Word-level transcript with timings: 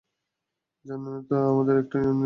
জানেনই 0.85 1.21
তো, 1.29 1.35
আমাদের 1.51 1.75
একটা 1.77 1.97
নিয়ম 1.99 2.09
আছে। 2.09 2.19